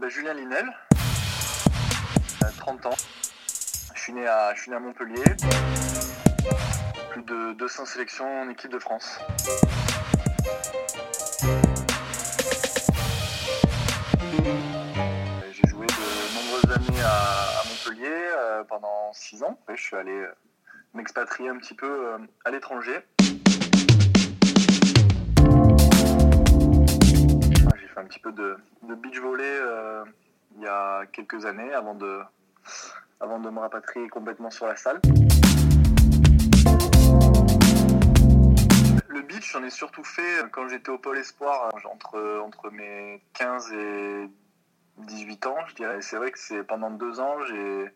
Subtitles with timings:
[0.00, 0.66] bah, Julien Linel,
[2.58, 2.96] 30 ans.
[3.94, 5.22] Je suis né à, Montpellier.
[7.10, 9.18] Plus de 200 sélections en équipe de France.
[15.52, 18.08] J'ai joué de nombreuses années à, Montpellier
[18.38, 19.58] euh, pendant 6 ans.
[19.68, 20.32] Je suis allé euh,
[20.94, 23.00] m'expatrier un petit peu euh, à l'étranger.
[28.00, 29.60] Un petit peu de, beach volley
[30.56, 32.20] il y a quelques années avant de,
[33.20, 35.00] avant de me rapatrier complètement sur la salle.
[39.08, 43.72] Le beach, j'en ai surtout fait quand j'étais au Pôle Espoir, entre, entre mes 15
[43.72, 44.30] et
[44.98, 46.00] 18 ans, je dirais.
[46.00, 47.86] C'est vrai que c'est pendant deux ans, j'ai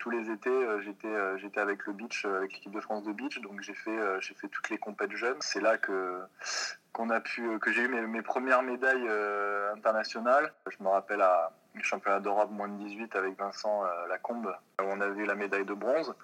[0.00, 3.04] tous les étés, euh, j'étais euh, j'étais avec le beach, euh, avec l'équipe de France
[3.04, 5.36] de beach, donc j'ai fait toutes les compètes jeunes.
[5.40, 6.22] C'est là que
[7.66, 9.08] j'ai eu mes, premières médailles
[9.76, 10.52] internationales.
[10.68, 15.22] Je me rappelle à championnat d'Europe moins de 18 avec Vincent Lacombe, où on avait
[15.22, 16.14] eu la médaille de bronze.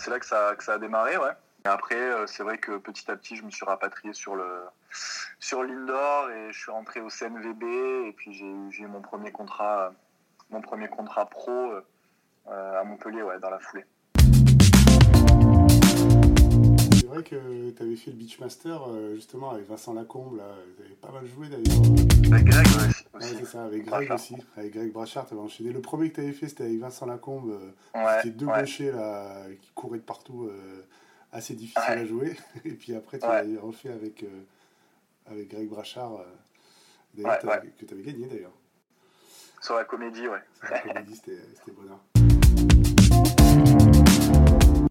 [0.00, 1.14] C'est là que ça, a démarré.
[1.64, 4.62] Et après, c'est vrai que petit à petit, je me suis rapatrié sur le
[5.38, 7.62] sur et je suis rentré au CNVB
[8.08, 9.92] et puis j'ai eu mon premier contrat
[10.50, 11.74] mon premier contrat pro
[12.46, 13.84] à Montpellier, ouais, dans la foulée.
[17.04, 20.44] C'est vrai que tu avais fait le Beachmaster euh, justement avec Vincent Lacombe, là.
[20.76, 22.32] tu avais pas mal joué d'ailleurs.
[22.32, 23.04] Avec Greg aussi.
[23.14, 24.34] Ouais, c'est ça, avec Greg aussi.
[24.56, 25.72] Avec Greg Brachard, tu avais enchaîné.
[25.72, 27.50] Le premier que tu avais fait, c'était avec Vincent Lacombe.
[27.50, 30.50] Euh, c'était deux gauchers là, qui couraient de partout,
[31.30, 32.36] assez difficile à jouer.
[32.64, 34.24] Et puis après, tu l'as refait avec,
[35.26, 36.18] avec Greg Brachard,
[37.16, 38.54] que tu avais gagné d'ailleurs.
[39.60, 40.40] Sur la comédie, ouais.
[40.60, 42.00] Sur la comédie, c'était bonheur.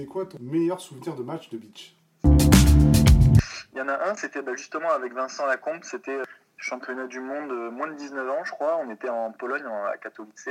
[0.03, 1.95] C'est quoi ton meilleur souvenir de match de beach?
[2.25, 6.17] Il y en a un, c'était bah, justement avec Vincent Lacombe, c'était
[6.57, 8.75] championnat du monde euh, moins de 19 ans, je crois.
[8.85, 10.49] On était en Pologne, à Katowice.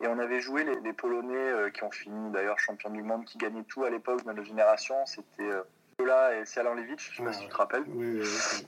[0.00, 3.36] Et on avait joué les, Polonais euh, qui ont fini d'ailleurs champion du monde, qui
[3.36, 4.94] gagnaient tout à l'époque de notre génération.
[5.06, 5.50] C'était
[5.98, 7.82] Lola euh, et Sialan Levic, je sais pas si tu te rappelles.
[7.88, 8.66] Oui, oui,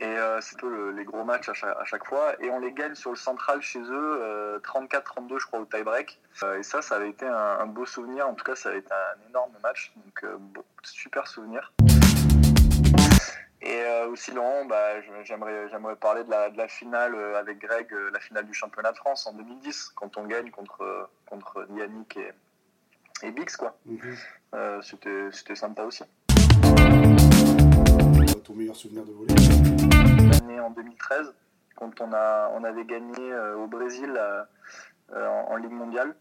[0.00, 2.40] et euh, c'est peu les gros matchs à chaque, fois.
[2.40, 6.20] Et on les gagne sur le central chez eux, 34-32 euh, je crois au tie-break.
[6.44, 8.28] Euh, et ça, ça avait été un, beau souvenir.
[8.28, 9.92] En tout cas, ça avait été un énorme match.
[9.96, 10.24] Donc
[10.84, 11.72] super souvenir.
[13.60, 18.20] Et aussi Laurent, bah, j'aimerais, j'aimerais parler de la, de la finale avec Greg, la
[18.20, 22.32] finale du championnat de France en 2010, quand on gagne contre, contre Yannick et,
[23.24, 23.56] et Bix.
[23.56, 23.76] Quoi.
[23.84, 24.80] Mhm.
[24.80, 26.04] c'était, c'était sympa aussi
[28.48, 29.34] ton meilleur souvenir de voler
[30.60, 31.34] En 2013,
[31.76, 34.44] quand on, a, on avait gagné euh, au Brésil euh,
[35.28, 36.14] en, Ligue mondiale.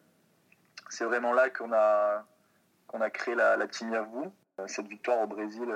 [0.90, 2.26] C'est vraiment là qu'on a,
[2.88, 4.32] qu'on a créé la, Team Yahoo.
[4.66, 5.72] Cette victoire au Brésil,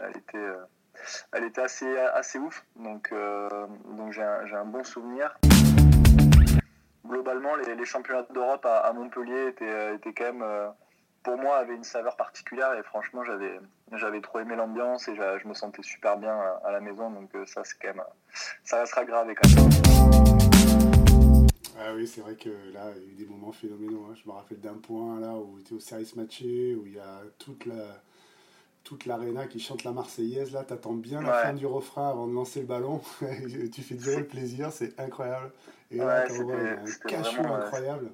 [0.00, 0.52] elle était,
[1.32, 2.64] elle était assez, assez ouf.
[2.76, 3.12] Donc,
[3.84, 5.36] donc j'ai un, un, bon souvenir.
[7.04, 10.72] Globalement, les, championnats d'Europe à, à, Montpellier étaient, étaient quand même
[11.22, 13.60] pour moi avait une saveur particulière et franchement j'avais
[13.92, 17.46] j'avais trop aimé l'ambiance et je, me sentais super bien à, la maison donc euh,
[17.46, 18.04] ça c'est quand même
[18.64, 19.70] ça restera grave quand même.
[21.78, 24.06] Ah oui, c'est vrai que là, il y a eu des moments phénoménaux.
[24.08, 24.14] Hein.
[24.14, 26.98] Je me rappelle d'un point là où tu es au service matché, où il y
[26.98, 28.02] a toute la
[28.84, 30.52] toute l'aréna qui chante la Marseillaise.
[30.52, 33.00] Là, tu attends bien la fin du refrain avant de lancer le ballon.
[33.72, 35.50] tu fais durer le plaisir, c'est incroyable.
[35.90, 38.10] Et là, tu un cachot incroyable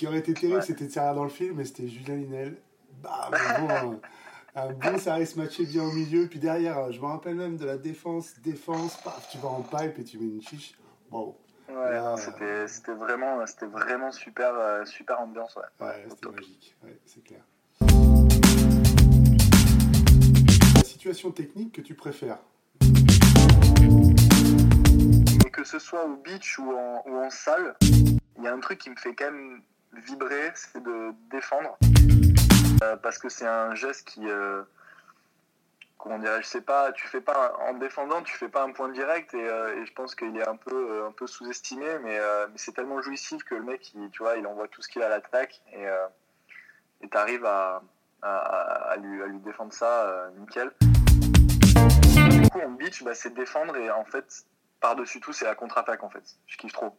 [0.00, 2.56] qui aurait été terrible, c'était de servir dans le film, mais c'était Julien Linel.
[3.02, 3.30] Bah,
[3.60, 4.00] bon,
[4.54, 6.26] un, bon service matché bien au milieu.
[6.26, 9.98] Puis derrière, je me rappelle même de la défense, défense, paf, tu vas en pipe
[9.98, 10.74] et tu mets une chiche.
[11.10, 11.36] Wow.
[11.68, 12.00] Ouais,
[12.66, 15.54] c'était vraiment, vraiment super, euh, super ambiance.
[15.56, 17.42] Ouais, ouais c'était magique, ouais, c'est clair.
[20.76, 22.38] La situation technique que tu préfères
[25.52, 28.78] Que ce soit au beach ou en, ou en salle, il y a un truc
[28.78, 29.60] qui me fait quand même
[29.92, 31.76] vibrer, c'est de défendre.
[32.82, 34.28] Euh, parce que c'est un geste qui.
[34.28, 34.62] Euh,
[35.98, 37.56] comment dirais je sais pas, tu fais pas.
[37.60, 40.56] En défendant, tu fais pas un point direct et, euh, je pense qu'il est un
[40.56, 42.18] peu, un peu sous-estimé, mais,
[42.56, 45.06] c'est tellement jouissif que le mec, il, tu vois, il envoie tout ce qu'il a
[45.06, 45.86] à l'attaque et
[47.10, 47.82] tu arrives à,
[48.22, 50.72] à, lui, à lui défendre ça nickel.
[50.80, 54.44] Du coup, en beach, bah, c'est défendre et en fait,
[54.80, 56.24] par-dessus tout, c'est la contre-attaque en fait.
[56.46, 56.96] Je kiffe trop.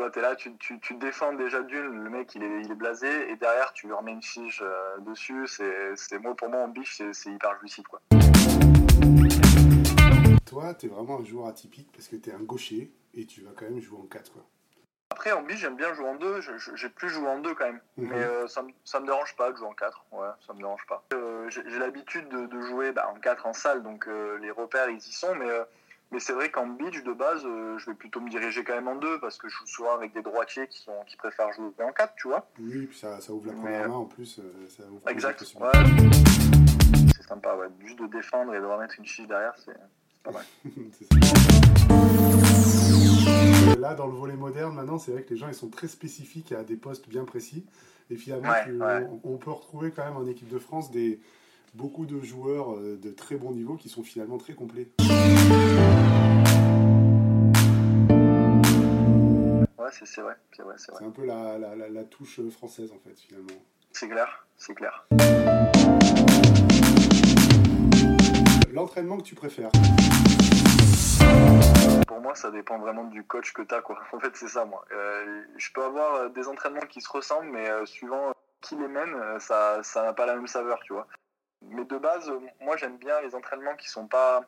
[0.00, 2.72] Tu vois, es là, tu, tu, tu, défends déjà d'une, le mec il est, il
[2.72, 5.46] est blasé, et derrière tu lui remets une fiche euh, dessus.
[5.46, 7.86] C'est, moi, pour moi, en biche, c'est, hyper jouissif.
[7.86, 8.00] Quoi.
[10.46, 13.42] Toi, tu es vraiment un joueur atypique parce que tu es un gaucher et tu
[13.42, 14.32] vas quand même jouer en 4.
[14.32, 14.42] Quoi.
[15.10, 16.40] Après, en biche, j'aime bien jouer en 2.
[16.76, 17.80] J'ai plus joué en 2 quand même.
[17.98, 18.08] Mhm.
[18.08, 20.06] Mais euh, ça, ça me dérange pas de jouer en 4.
[20.12, 21.04] Ouais, ça me dérange pas.
[21.12, 24.08] Euh, j'ai, l'habitude de, de jouer bah, en 4 en salle, donc
[24.40, 25.50] les repères ils y sont, mais
[26.12, 28.88] Mais c'est vrai qu'en beach, de base, euh, je vais plutôt me diriger quand même
[28.88, 31.70] en deux parce que je joue souvent avec des droitiers qui, sont, qui préfèrent jouer
[31.84, 32.48] en 4, tu vois.
[32.58, 34.40] Oui, puis ça, ça ouvre la première main en plus.
[34.40, 35.40] Euh, ça ouvre exact.
[35.60, 35.70] Ouais.
[37.16, 37.68] C'est sympa, ouais.
[37.84, 39.76] Juste de défendre et de remettre une chiche derrière, c'est
[40.24, 40.44] pas mal.
[43.78, 46.50] Là, dans le volet moderne, maintenant, c'est vrai que les gens ils sont très spécifiques
[46.50, 47.64] à des postes bien précis.
[48.10, 48.50] Et finalement,
[49.22, 51.20] On, peut retrouver quand même en équipe de France des,
[51.74, 54.88] beaucoup de joueurs euh, de très bon niveau qui sont finalement très complets.
[59.90, 63.18] Ouais, c'est vrai, c'est vrai, c'est un peu la, la, la, touche française en fait,
[63.18, 63.48] finalement.
[63.90, 65.06] C'est clair, c'est clair.
[68.72, 69.70] L'entraînement que tu préfères
[72.06, 73.80] pour moi, ça dépend vraiment du coach que tu as.
[73.82, 73.98] Quoi.
[74.12, 74.84] En fait, c'est ça, moi.
[74.92, 78.88] Euh, je peux avoir euh, des entraînements qui se ressemblent, mais euh, suivant qui les
[78.88, 81.08] mène, ça n'a pas la même saveur, tu vois.
[81.62, 84.44] Mais de base, moi, j'aime bien les entraînements qui sont pas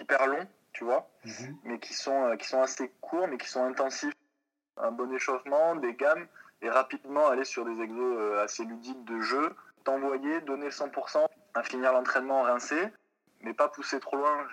[0.00, 1.56] hyper longs, tu vois, mhm.
[1.64, 4.15] mais qui sont, qui sont assez courts, mais qui sont intensifs.
[4.78, 6.26] Un bon échauffement, des gammes,
[6.62, 11.92] et rapidement aller sur des exos assez ludiques de jeu, t'envoyer, donner 100%, à finir
[11.92, 12.76] l'entraînement rincé,
[13.40, 14.46] mais pas pousser trop loin.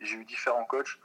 [0.00, 0.98] J'ai eu, différents coachs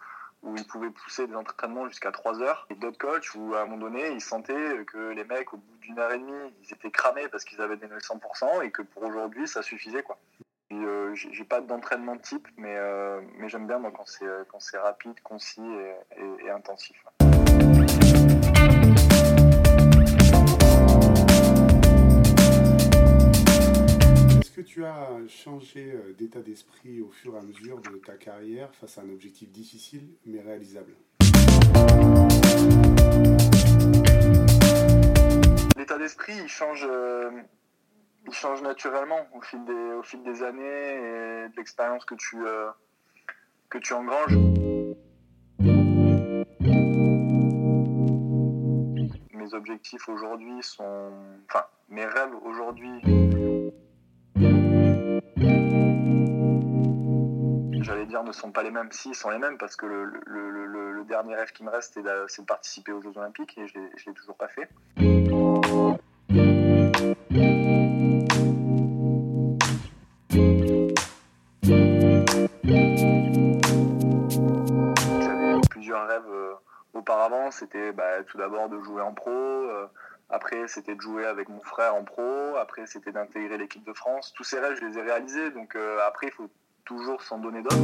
[0.44, 2.68] où ils pouvaient pousser des entraînements jusqu'à 3 heures.
[2.69, 5.77] Et d'autres coachs où à un moment donné, ils sentaient que les mecs, au bout
[5.81, 9.04] d'une heure et demie, ils étaient cramés parce qu'ils avaient des 100% et que pour
[9.04, 10.04] aujourd'hui, ça suffisait.
[10.04, 10.18] quoi.
[10.71, 15.66] Euh, j'ai pas d'entraînement type, mais, euh, mais j'aime bien moi, quand c'est rapide, concis
[16.16, 17.04] et intensif.
[17.19, 17.19] tu
[25.77, 29.50] euh, d'état d'esprit au fur et à mesure de ta carrière face à un objectif
[29.51, 30.94] difficile mais réalisable
[35.77, 37.30] L'état d'esprit, il change, euh,
[38.25, 42.38] il change naturellement au fil des, au fil des années et de l'expérience que tu,
[42.45, 42.69] euh,
[43.69, 44.36] que tu engranges.
[49.33, 51.12] Mes objectifs aujourd'hui sont.
[51.48, 53.29] Enfin, mes rêves aujourd'hui
[57.84, 58.92] j'allais dire, ne sont pas les mêmes.
[58.92, 62.46] Si, ils sont les mêmes parce que le, dernier rêve qui me reste, c'est de,
[62.46, 64.70] participer aux Jeux Olympiques et je ne l'ai toujours pas fait.
[75.20, 76.54] J'avais plusieurs rêves euh,
[76.94, 77.50] auparavant.
[77.50, 79.31] C'était bah, tout d'abord de jouer en pro.
[79.31, 79.88] Euh,
[80.30, 82.56] après, c'était de jouer avec mon frère en pro.
[82.58, 84.31] Après, c'était d'intégrer l'équipe de France.
[84.36, 85.50] Tous ces rêves, je les ai réalisés.
[85.50, 86.50] Donc euh, après, il faut
[87.19, 87.77] sans donner d'autres.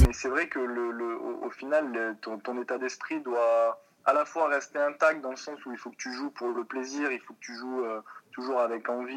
[0.00, 4.78] Mais c'est vrai que le, au, final, ton, état d'esprit doit à la fois rester
[4.78, 7.34] intact dans le sens où il faut que tu joues pour le plaisir, il faut
[7.34, 8.00] que tu joues euh,
[8.32, 9.16] toujours avec envie.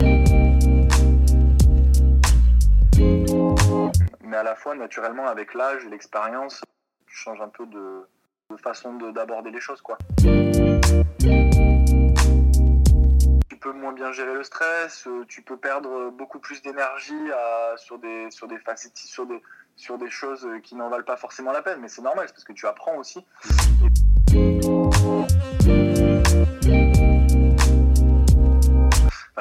[4.21, 6.61] Mais à la fois, naturellement, avec l'âge et l'expérience,
[7.05, 8.07] tu changes un peu de,
[8.49, 9.81] de façon d'aborder les choses.
[9.81, 9.97] quoi
[14.11, 17.29] gérer le stress, euh, tu peux perdre beaucoup plus d'énergie
[17.77, 18.57] sur des, sur, des
[18.95, 19.41] sur, des,
[19.75, 22.53] sur des choses qui n'en valent pas forcément la peine, mais c'est normal, parce que
[22.53, 23.25] tu apprends aussi.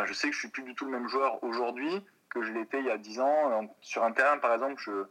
[0.09, 2.81] je sais que je suis plus du tout le même joueur aujourd'hui que je l'étais
[2.81, 3.69] il y a 10 ans.
[3.81, 5.05] Sur un terrain, par exemple, je,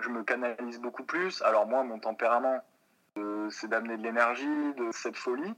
[0.00, 1.42] je me canalise beaucoup plus.
[1.42, 2.60] Alors moi, mon tempérament,
[3.18, 5.54] euh, c'est d'amener de l'énergie, de cette folie.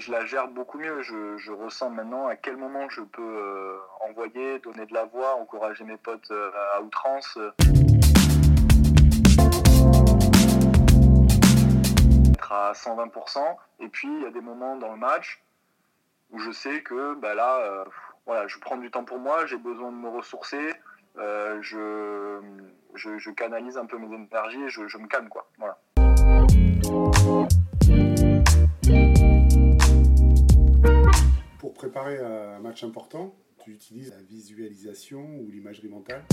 [0.00, 1.02] Je la gère beaucoup mieux.
[1.02, 3.78] Je, ressens maintenant à quel moment je peux euh,
[4.08, 7.38] envoyer, donner de la voix, encourager mes potes euh, à outrance.
[12.34, 13.56] Être à 120%.
[13.80, 15.42] Et puis, il y a des moments dans le match
[16.30, 17.84] où je sais que bah là, euh,
[18.26, 20.74] voilà, je prends du temps pour moi, j'ai besoin de me ressourcer.
[21.16, 22.40] je,
[23.30, 25.28] canalise un peu mes énergies et je, me calme.
[25.28, 25.48] Quoi.
[31.78, 36.24] Préparer un match important, tu utilises la visualisation ou l'imagerie mentale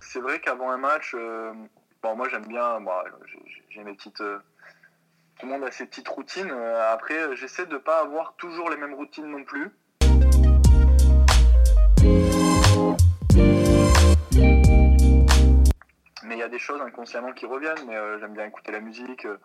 [0.00, 1.52] C'est vrai qu'avant un match, euh,
[2.04, 2.78] bon, moi j'aime bien,
[3.70, 4.20] j'ai mes petites.
[4.20, 4.38] Euh,
[5.40, 6.52] tout le monde a ses petites routines.
[6.52, 9.72] Euh, après, j'essaie de ne pas avoir toujours les mêmes routines non plus.
[16.24, 18.80] Mais il y a des choses inconsciemment qui reviennent, mais euh, j'aime bien écouter la
[18.80, 19.26] musique.
[19.26, 19.38] Euh.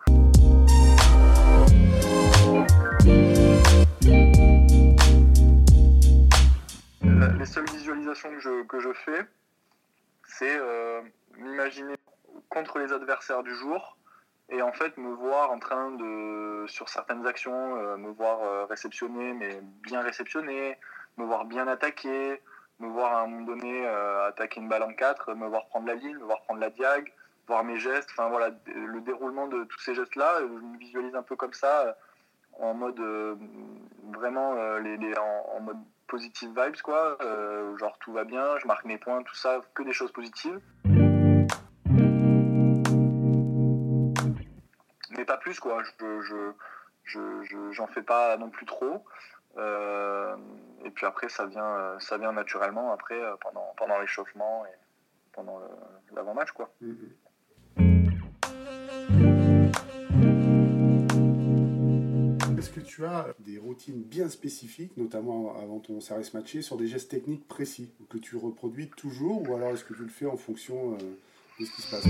[7.38, 9.24] Les seules visualisations que je, que je fais,
[10.24, 10.58] c'est
[11.36, 11.94] m'imaginer
[12.48, 13.96] contre les adversaires du jour
[14.48, 19.60] et en fait me voir en train de, sur certaines actions, me voir réceptionner, mais
[19.82, 20.78] bien réceptionner,
[21.16, 22.40] me voir bien attaquer,
[22.78, 23.86] me voir à un moment donné
[24.26, 27.12] attaquer une balle en quatre, me voir prendre la ligne, me voir prendre la diag,
[27.46, 31.22] voir mes gestes, enfin voilà, le déroulement de tous ces gestes-là, je me visualise un
[31.22, 31.96] peu comme ça,
[32.58, 33.00] en mode
[34.12, 37.16] vraiment les, en, mode positive vibes quoi,
[37.78, 40.60] genre tout va bien, je marque mes points, tout ça, que des choses positives.
[45.16, 46.52] Mais pas plus quoi, je,
[47.04, 49.04] je, j'en fais pas non plus trop.
[49.58, 54.76] Et puis après ça vient, ça vient naturellement après pendant, pendant l'échauffement et
[55.32, 55.60] pendant
[56.14, 56.70] l'avant-match quoi.
[56.82, 57.26] Mm-hmm.
[62.66, 66.88] Est-ce que tu as des routines bien spécifiques, notamment avant ton service matché, sur des
[66.88, 70.36] gestes techniques précis, que tu reproduis toujours, ou alors est-ce que tu le fais en
[70.36, 70.96] fonction euh,
[71.60, 72.06] de ce qui se passe?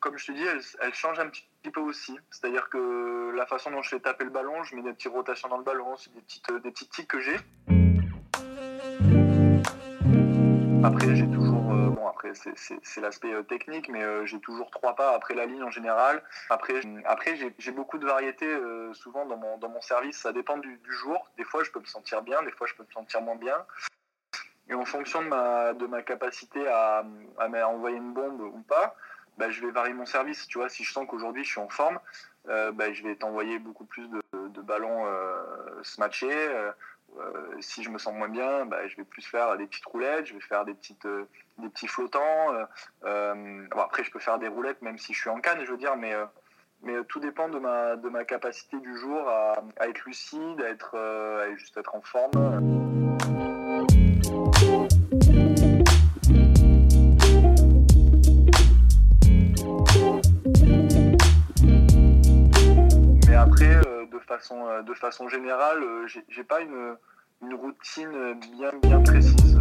[0.00, 0.44] Comme je te dis,
[0.80, 2.18] elle, change un petit peu aussi.
[2.30, 5.48] C'est-à-dire que la façon dont je fais taper le ballon, je mets des petites rotations
[5.48, 7.36] dans le ballon, c'est des petites, euh, des petites tics que j'ai.
[10.84, 15.14] Après, j'ai toujours, euh, bon, après, c'est l'aspect euh, technique, mais j'ai toujours trois pas
[15.14, 16.22] après la ligne en général.
[16.50, 18.54] Après, après j'ai beaucoup de variétés
[18.92, 20.18] souvent dans mon, dans mon service.
[20.18, 21.30] Ça dépend du, jour.
[21.38, 23.64] Des fois, je peux me sentir bien, des fois, je peux me sentir moins bien.
[24.68, 27.04] Et en fonction de ma, de ma capacité à,
[27.38, 28.94] à, envoyer une bombe ou pas,
[29.38, 30.46] bah, je vais varier mon service.
[30.46, 31.98] Tu vois, si je sens qu'aujourd'hui, je suis en forme,
[32.46, 35.06] bah, je vais t'envoyer beaucoup plus de, de ballons
[35.82, 36.50] smatchés
[37.18, 40.26] euh, si je me sens moins bien, bah, je vais plus faire des petites roulettes,
[40.26, 42.54] je vais faire des, petites, euh, des petits flottants.
[43.04, 45.76] Euh, après, je peux faire des roulettes même si je suis en canne, je veux
[45.76, 46.14] dire, mais,
[46.82, 50.96] mais tout dépend de ma, de ma capacité du jour à, être lucide, à, être,
[50.96, 53.51] à juste être en forme.
[64.36, 65.84] Façon, de façon générale,
[66.28, 66.96] j'ai pas une,
[67.42, 69.60] une routine bien, bien précise.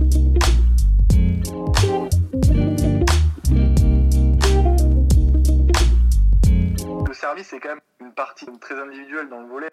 [7.08, 9.68] Le service est quand même une partie très individuelle dans le volet.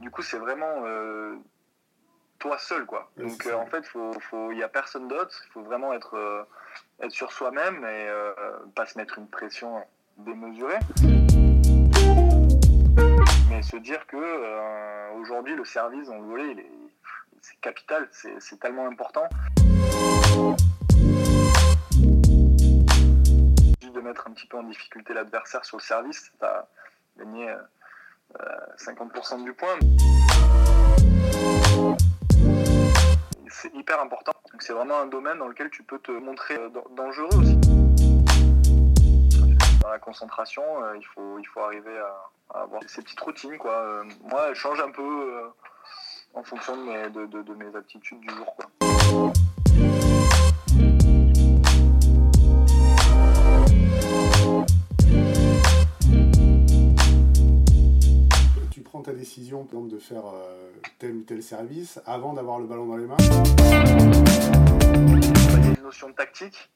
[0.00, 1.36] Du coup, c'est vraiment euh,
[2.38, 3.10] toi seul, quoi.
[3.16, 3.84] Donc, euh, en fait,
[4.32, 5.40] il n'y a personne d'autre.
[5.46, 6.42] Il faut vraiment être, euh,
[7.00, 8.08] être sur soi-même et
[8.74, 9.84] pas se mettre une pression
[10.18, 10.78] démesurée
[13.50, 16.66] mais se dire que euh, aujourd'hui le service dans le volet
[17.42, 19.28] c'est capital, c'est tellement important.
[23.92, 26.68] de mettre un petit peu en difficulté l'adversaire sur le service, tu as
[27.18, 27.52] gagné
[28.78, 29.78] 50% du point.
[33.48, 34.32] C'est hyper important.
[34.60, 37.58] C'est vraiment un domaine dans lequel tu peux te montrer euh, dangereux aussi.
[40.00, 42.30] Concentration, euh, il, faut, il faut arriver à,
[42.62, 43.58] avoir ces petites routines.
[43.58, 43.72] Quoi.
[43.72, 45.48] Euh, moi, elles changent un peu euh,
[46.34, 48.56] en fonction de mes, de, de, mes aptitudes du jour.
[48.56, 48.66] Quoi.
[58.70, 62.86] Tu prends ta décision de faire euh, tel ou tel service avant d'avoir le ballon
[62.86, 63.26] dans les mains Il
[65.24, 66.70] y a une notion de tactique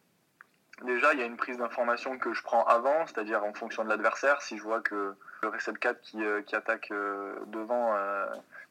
[0.82, 3.88] Déjà, il y a une prise d'information que je prends avant, c'est-à-dire en fonction de
[3.88, 4.42] l'adversaire.
[4.42, 8.26] Si je vois que le Recep 4 qui, euh, qui attaque euh, devant, euh,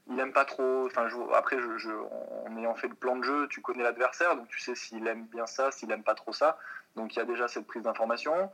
[0.10, 0.90] il aime pas trop.
[1.34, 5.08] Après, en ayant fait le plan de jeu, tu connais l'adversaire, donc tu sais s'il
[5.08, 6.58] aime bien ça, s'il aime pas trop ça.
[6.98, 8.52] Donc il y a déjà cette prise d'information.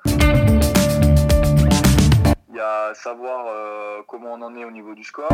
[2.50, 5.29] Il y a savoir comment on en est au niveau du score,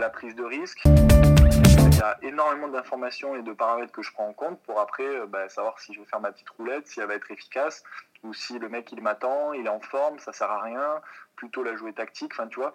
[0.00, 0.82] la prise de risque
[2.04, 5.48] a énormément d'informations et de paramètres que je prends en compte pour après euh, bah,
[5.48, 7.82] savoir si je vais faire ma petite roulette, si elle va être efficace,
[8.22, 11.00] ou si le mec il m'attend, il est en forme, ça sert à rien,
[11.36, 12.74] plutôt la jouer tactique, enfin tu vois.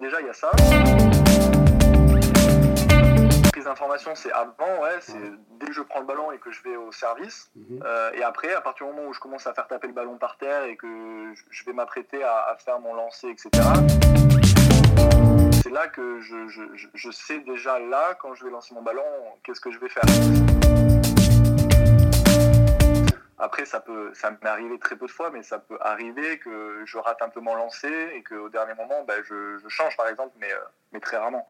[0.00, 0.50] Déjà il y a ça.
[3.52, 6.62] Prise d'information c'est avant, ouais, c'est dès que je prends le ballon et que je
[6.62, 7.50] vais au service.
[7.54, 7.82] Mhm.
[7.84, 10.16] Euh, et après, à partir du moment où je commence à faire taper le ballon
[10.16, 13.50] par terre et que je vais m'apprêter à, à faire mon lancer, etc
[15.62, 19.02] c'est là que je, sais déjà là, quand je vais lancer mon ballon,
[19.44, 20.02] qu'est-ce que je vais faire.
[23.38, 26.82] Après, ça peut, ça m'est arrivé très peu de fois, mais ça peut arriver que
[26.84, 30.32] je rate un peu mon lancer et qu'au dernier moment, ben, je, change par exemple,
[30.40, 30.58] mais, euh,
[30.92, 31.48] mais très rarement.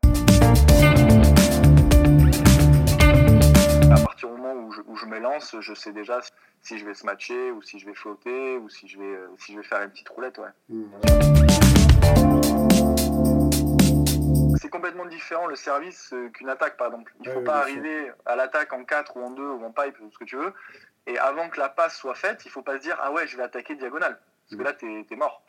[3.91, 6.21] À partir du moment où je, où je me lance, je sais déjà
[6.61, 9.29] si je vais se matcher ou si je vais flotter ou si je vais, euh,
[9.39, 10.39] si je vais faire une petite roulette.
[10.39, 10.49] Ouais.
[10.69, 12.62] Mmh,
[14.63, 17.13] c'est complètement différent le service qu'une attaque, par exemple.
[17.21, 19.97] Il ne faut pas arriver à l'attaque en 4 ou en 2 ou en pipe,
[20.01, 20.55] ou ce que tu veux.
[21.07, 23.27] Et avant que la passe soit faite, il ne faut pas se dire Ah ouais,
[23.27, 24.19] je vais attaquer diagonale.
[24.49, 25.43] Parce que là, tu es, mort.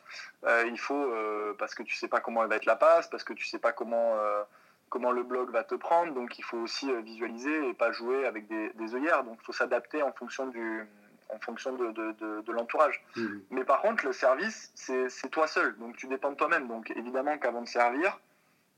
[0.45, 3.23] Euh, il faut, euh, parce que tu sais pas comment va être la passe, parce
[3.23, 4.41] que tu sais pas comment, euh,
[4.89, 6.13] comment le bloc va te prendre.
[6.13, 9.23] Donc il faut aussi visualiser et pas jouer avec des, des œillères.
[9.23, 10.87] Donc il faut s'adapter en fonction du,
[11.29, 13.03] en fonction de, de, de, l'entourage.
[13.15, 13.27] Mmh.
[13.51, 15.77] Mais par contre, le service, c'est toi seul.
[15.77, 16.67] Donc tu dépends de toi-même.
[16.67, 18.19] Donc évidemment qu'avant de servir,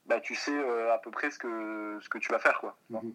[0.06, 0.58] bah, tu sais
[0.92, 2.60] à peu près ce que, ce que tu vas faire.
[2.60, 2.78] Quoi.
[2.90, 3.12] Mmh.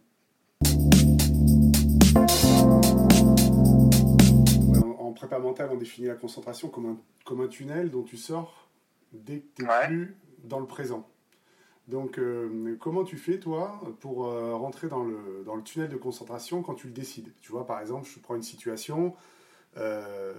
[5.11, 8.69] en prépa mentale, on définit la concentration comme un, comme un tunnel dont tu sors
[9.13, 11.09] dès que tu n'es plus dans le présent.
[11.89, 15.97] Donc, euh, comment tu fais, toi, pour euh, rentrer dans le, dans le tunnel de
[15.97, 17.33] concentration quand tu le décides?
[17.41, 19.17] Tu vois, par exemple, je prends une situation,
[19.77, 20.33] euh,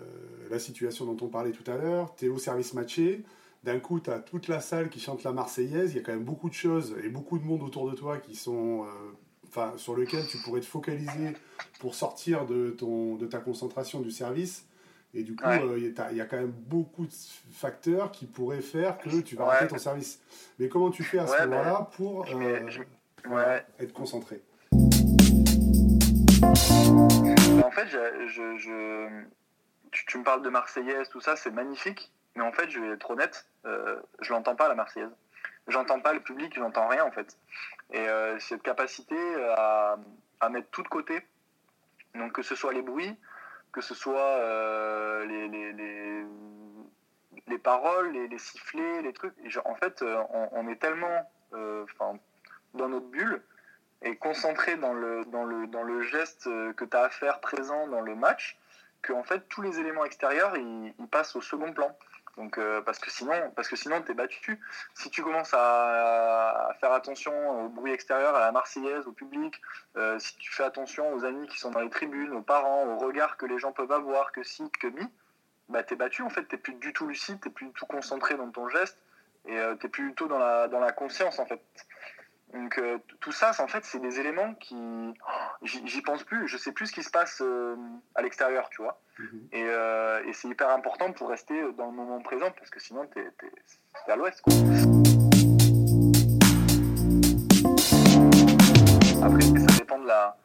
[0.50, 3.26] la situation dont on parlait tout à l'heure, tu es au service matché,
[3.64, 6.14] d'un coup, tu as toute la salle qui chante la Marseillaise, il y a quand
[6.14, 8.88] même beaucoup de choses et beaucoup de monde autour de toi qui sont
[9.48, 11.34] enfin, sur lequel tu pourrais te focaliser
[11.80, 14.66] pour sortir de, ton, de ta concentration du service.
[15.14, 17.14] Et du coup, euh, il y a quand même beaucoup de
[17.52, 20.22] facteurs qui pourraient faire que tu vas rater ton service.
[20.58, 24.42] Mais comment tu fais à ce moment-là pour euh, être concentré?
[26.44, 29.22] En fait, je,
[29.92, 32.14] Tu, me parles de Marseillaise, tout ça, c'est magnifique.
[32.36, 35.12] Mais en fait, je vais être honnête, euh, je l'entends pas la Marseillaise
[35.68, 37.38] j'entends pas le public, j'entends rien en fait.
[37.92, 39.16] Et euh, cette capacité
[39.56, 39.98] à,
[40.50, 41.26] mettre tout de côté,
[42.16, 43.16] donc que ce soit les bruits,
[43.72, 46.26] que ce soit euh, les, les,
[47.48, 49.34] les, paroles, les, sifflets, les trucs.
[49.66, 50.04] en fait,
[50.52, 51.32] on, est tellement
[52.74, 53.42] dans notre bulle
[54.02, 57.88] et concentré dans le, dans le, dans le geste que tu as à faire présent
[57.88, 58.58] dans le match,
[59.04, 61.96] que en fait tous les éléments extérieurs ils passent au second plan.
[62.38, 64.60] Donc, euh, parce que sinon, parce que sinon, t'es battu.
[64.94, 69.62] Si tu commences à, faire attention au bruit extérieur, à la Marseillaise, au public,
[69.98, 72.98] euh, si tu fais attention aux amis qui sont dans les tribunes, aux parents, aux
[72.98, 75.08] regards que les gens peuvent avoir, que si, que mi,
[75.70, 76.44] bah t'es battu en fait.
[76.46, 78.98] T'es plus du tout lucide, t'es plus du tout concentré dans ton geste
[79.46, 81.62] et euh, t'es tout dans la dans la conscience en fait.
[82.54, 84.76] Donc euh, tout ça, en fait, c'est des éléments qui,
[85.64, 87.76] j'y pense plus, je sais plus ce qui se passe euh,
[88.16, 89.00] à l'extérieur, tu vois.
[89.20, 89.48] Mhm.
[89.54, 93.22] Euh, et, c'est hyper important pour rester dans le moment présent, parce que sinon, t'es
[93.22, 94.42] es, à l'ouest,
[99.24, 100.36] Après, ça dépend de la,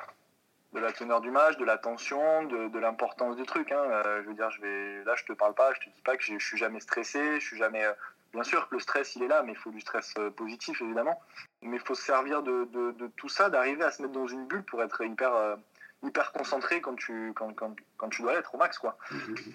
[0.74, 3.72] de la teneur du match, de la tension, de, l'importance du truc.
[3.72, 4.02] Hein.
[4.22, 6.22] je veux dire, je vais, là, je te parle pas, je te dis pas que
[6.22, 7.84] je suis jamais stressé, je suis jamais
[8.32, 10.80] Bien sûr que le stress, il est là, mais il faut du stress euh, positif,
[10.82, 11.20] évidemment.
[11.62, 12.68] Mais il faut se servir de,
[13.16, 15.56] tout ça, d'arriver à se mettre dans une bulle pour être hyper, euh,
[16.02, 18.78] hyper concentré quand tu, quand, quand, tu dois l'être au max.
[18.78, 18.98] quoi.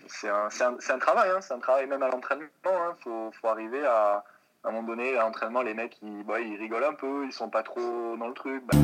[0.07, 2.47] C'est un, un, travail, hein, c'est un travail même à l'entraînement.
[2.65, 2.95] Il hein.
[3.03, 4.23] faut, faut, arriver à,
[4.63, 7.33] à un moment donné, à l'entraînement, les mecs, ils, bah, ils rigolent un peu, ils
[7.33, 8.63] sont pas trop dans le truc.
[8.65, 8.77] Bah,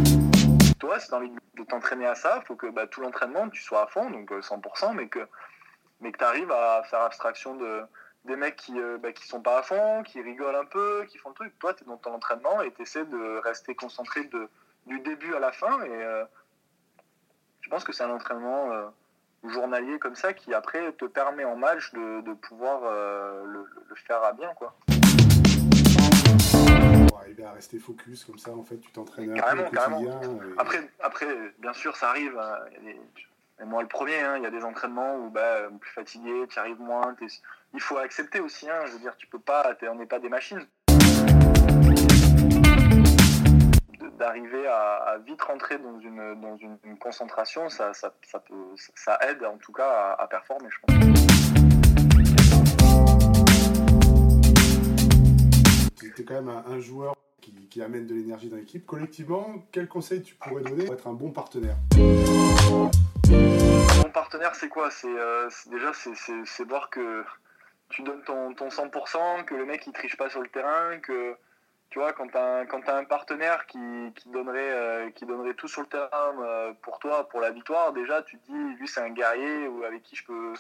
[0.80, 3.50] toi, si tu as envie de t'entraîner à ça, il faut que bah, tout l'entraînement,
[3.50, 5.28] tu sois à fond, donc 100%, euh, mais que,
[6.02, 7.82] mais que tu arrives à faire abstraction de
[8.28, 11.18] des mecs qui, euh, bah, qui sont pas à fond, qui rigolent un peu, qui
[11.18, 11.58] font le truc.
[11.60, 14.48] Toi, tu es dans ton entraînement et tu essaies de rester concentré de,
[14.86, 15.82] du début à la fin.
[15.84, 16.24] Et euh,
[17.62, 18.88] je pense que c'est un entraînement euh,
[19.44, 22.82] journalier comme ça qui après te permet en match de, de pouvoir
[23.46, 24.54] le, le, faire à bien.
[24.54, 24.76] quoi.
[27.08, 30.20] Pour arriver à rester focus comme ça, en fait, tu t'entraînes un peu au quotidien.
[30.58, 31.28] Après, après,
[31.60, 32.38] bien sûr, ça arrive.
[32.38, 32.60] Hein,
[33.60, 36.60] et moi, le premier, hein, il y a des entraînements où bah, plus fatigué, tu
[36.60, 37.16] arrives moins.
[37.74, 38.70] Il faut accepter aussi.
[38.70, 40.66] Hein, je veux dire, tu peux pas, on n'est pas des machines.
[44.18, 48.56] D'arriver à, vite rentrer dans une, dans une, concentration, ça, ça, ça, peut,
[48.96, 50.96] ça, aide en tout cas à, performer, je pense.
[56.00, 58.86] Tu es quand même un, joueur qui, qui, amène de l'énergie dans l'équipe.
[58.88, 61.76] Collectivement, quel conseil tu pourrais donner pour être un bon partenaire?
[61.98, 62.90] Mon
[64.12, 64.90] partenaire, c'est quoi?
[65.06, 67.24] Euh, C'est déjà c'est voir que
[67.90, 71.36] tu donnes ton, ton 100%, que le mec il triche pas sur le terrain, que
[71.90, 73.80] tu vois quand tu as, un partenaire qui,
[74.28, 78.22] donnerait euh, qui donnerait tout sur le terrain euh, pour toi pour la victoire, déjà
[78.24, 80.54] tu te dis lui c'est un guerrier ou avec qui je peux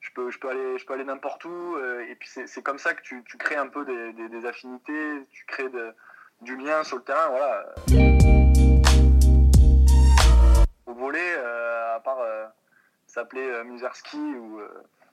[0.00, 1.76] je peux, je peux aller, aller n'importe où.
[2.08, 5.68] et puis c'est comme ça que tu, crées un peu des, affinités, tu crées
[6.40, 7.28] du lien sur le terrain.
[7.30, 7.66] Voilà
[10.88, 12.46] au volet, euh, à part euh,
[13.06, 14.60] s'appeler euh, Muserski ou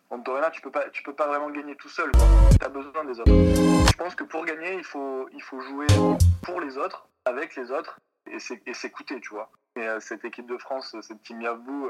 [0.09, 2.11] Antorena, tu peux pas, tu peux pas vraiment gagner tout seul.
[2.11, 3.31] Tu as besoin des autres.
[3.31, 5.87] Je pense que pour gagner, il faut, il faut jouer
[6.43, 9.49] pour les autres, avec les autres, et s'écouter, tu vois.
[9.75, 11.89] Et cette équipe de France, cette team Yavbou,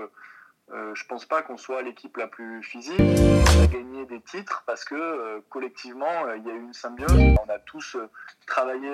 [0.71, 2.99] euh, je pense pas qu'on soit l'équipe la plus physique.
[2.99, 7.11] On a gagné des titres parce que euh, collectivement, il y a eu une symbiose.
[7.13, 7.97] On a tous
[8.47, 8.89] travaillé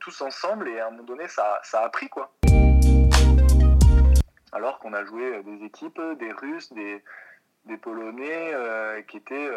[0.00, 2.32] tous ensemble et à un moment donné, ça, ça a pris quoi.
[4.50, 7.02] Alors qu'on a joué des équipes, des Russes, des,
[7.66, 8.54] des Polonais
[9.08, 9.50] qui étaient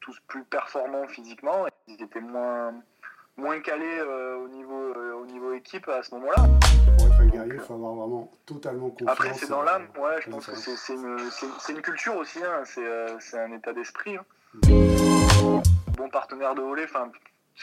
[0.00, 1.66] tous plus performants physiquement.
[1.86, 2.74] Ils étaient moins
[3.36, 6.46] moins calés au niveau au niveau équipe à ce moment-là
[7.44, 9.10] il faut avoir vraiment totalement confiance.
[9.10, 11.18] Après, c'est dans l'âme, ouais, je pense que c'est une,
[11.68, 12.62] une, culture aussi, hein.
[12.78, 14.16] euh, c'est un état d'esprit.
[14.16, 14.24] Hein.
[14.68, 15.62] Mm.
[15.96, 17.10] Bon partenaire de enfin,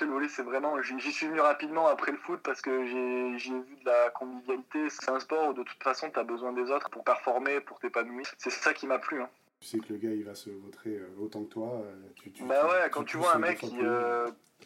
[0.02, 0.82] le volley, c'est vraiment.
[0.82, 4.90] J'y suis venu rapidement après le foot parce que j'ai vu de la convivialité.
[4.90, 7.80] C'est un sport où de toute façon, tu as besoin des autres pour performer, pour
[7.80, 8.26] t'épanouir.
[8.38, 9.22] C'est ça qui m'a plu.
[9.22, 9.30] Hein.
[9.60, 11.82] Tu sais que le gars, il va se vautrer euh, autant que toi.
[11.86, 13.78] Euh, bah ouais, quand tu, vois un mec qui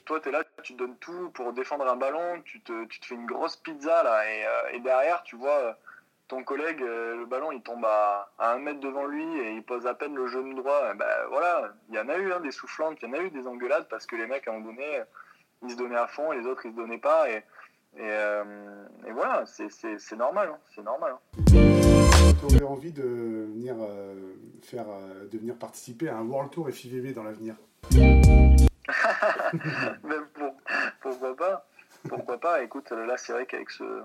[0.07, 2.99] toi, tu es là, tu te donnes tout pour défendre un ballon, tu te, tu
[2.99, 5.73] te fais une grosse pizza là, et, euh, et derrière, tu vois euh,
[6.27, 9.63] ton collègue, euh, le ballon, il tombe à, à, un mètre devant lui et il
[9.63, 10.93] pose à peine le genou droit.
[10.93, 13.29] ben voilà, il y en a eu hein, des soufflantes, il y en a eu
[13.29, 15.01] des engueulades parce que les mecs, à un moment donné,
[15.63, 17.29] ils se donnaient à fond et les autres, ils se donnaient pas.
[17.29, 17.43] Et,
[17.97, 18.09] et,
[19.07, 21.13] et voilà, c'est normal, hein, c'est normal.
[21.13, 21.19] Hein.
[21.47, 23.75] Tu aurais envie de venir,
[24.61, 24.85] faire,
[25.31, 27.55] de venir participer à un World Tour FIVB dans l'avenir?
[30.03, 30.53] Même pour,
[31.01, 31.65] pourquoi pas
[32.07, 34.03] Pourquoi pas Écoute, là, c'est vrai qu'avec ce,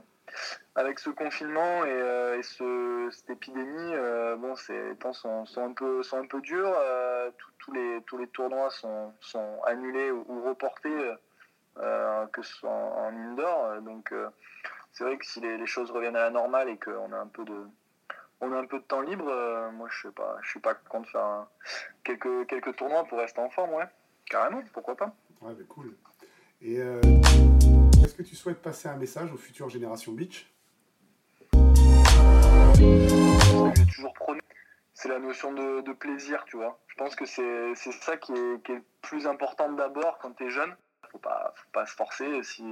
[0.75, 6.40] avec ce confinement et, euh, ce, cette épidémie, euh, bon, ces temps sont, un peu,
[6.40, 6.75] durs.
[6.77, 9.12] Euh, tous, les, tournois sont,
[9.66, 11.14] annulés ou, reportés,
[11.77, 13.81] que ce soit en, indoor.
[13.83, 14.12] Donc,
[14.92, 17.45] c'est vrai que si les, choses reviennent à la normale et qu'on a un peu
[17.45, 21.47] de, temps libre, moi, je sais pas, je suis pas contre faire
[22.05, 23.87] quelques, tournois pour rester en forme, ouais.
[24.27, 25.95] Carrément, pourquoi pas Ouais, mais cool.
[26.64, 27.01] Euh,
[28.05, 30.53] est-ce que tu souhaites passer un message aux futures générations Beach
[32.77, 34.41] J'ai toujours prôné,
[34.95, 36.79] c'est la notion de, plaisir, tu vois.
[36.88, 40.75] Je pense que c'est ça qui est, plus important d'abord quand tu es jeune.
[41.11, 42.43] Faut pas, faut pas se forcer.
[42.43, 42.65] Si,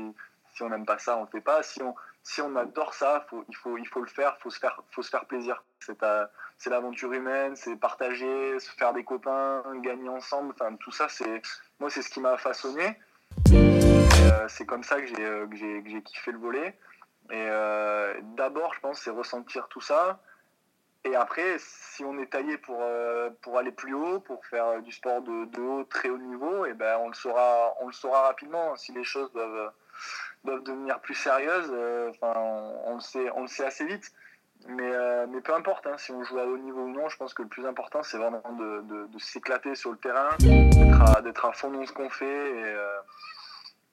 [0.54, 1.62] si on n'aime pas ça, on ne fait pas.
[1.62, 4.58] Si on, si on adore ça, faut, il, faut, il faut le faire, faut se
[4.58, 5.62] faire, faut se faire plaisir.
[5.78, 10.54] C'est l'aventure humaine, c'est partager, se faire des copains, gagner ensemble.
[10.54, 11.42] Enfin, tout ça, c'est
[11.78, 12.96] moi, c'est ce qui m'a façonné.
[14.20, 16.78] Euh, c'est comme ça que j'ai euh, kiffé le volet.
[17.30, 20.20] Et euh, d'abord, je pense, c'est ressentir tout ça.
[21.04, 22.82] Et après, si on est taillé pour,
[23.40, 26.74] pour aller plus haut, pour faire du sport de, haut, très haut niveau, et eh
[26.74, 28.76] ben on le saura, on le saura rapidement.
[28.76, 29.72] Si les choses doivent
[30.44, 31.72] doivent devenir plus sérieuses,
[32.10, 32.34] enfin,
[32.84, 34.12] on, le sait, on le sait assez vite.
[34.68, 34.92] Mais,
[35.28, 37.42] mais peu importe, hein, si on joue à haut niveau ou non, je pense que
[37.42, 41.92] le plus important, c'est vraiment de, s'éclater sur le terrain, d'être à, fond dans ce
[41.94, 42.76] qu'on fait.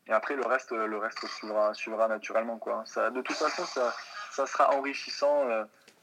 [0.08, 2.58] Et, après, le reste, le reste suivra, suivra naturellement.
[2.58, 2.84] Quoi.
[2.86, 3.93] Ça, de toute façon, ça,
[4.32, 5.46] ça sera enrichissant,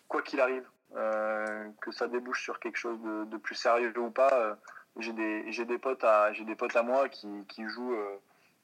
[0.08, 0.64] quoi qu'il arrive.
[0.92, 4.56] que ça débouche sur quelque chose de, de plus sérieux ou pas.
[4.98, 7.96] j'ai des, des, potes à, des potes à moi qui, qui jouent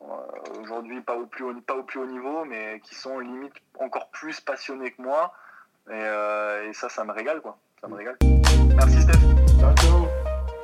[0.03, 0.07] euh,
[0.61, 4.09] aujourd'hui pas au plus haut, pas au plus haut niveau, mais qui sont limite encore
[4.11, 5.33] plus passionnés que moi.
[5.89, 7.59] Et, euh, et ça, ça me régale quoi.
[7.81, 8.17] Ça me régale.
[8.77, 9.21] Merci Steph.
[9.59, 10.09] Ciao ciao.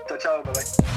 [0.08, 0.42] Ciao ciao.
[0.42, 0.95] Bye bye.